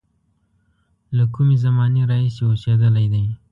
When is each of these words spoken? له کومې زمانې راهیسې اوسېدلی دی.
له 1.17 1.25
کومې 1.33 1.55
زمانې 1.65 2.01
راهیسې 2.09 2.43
اوسېدلی 2.49 3.05
دی. 3.13 3.25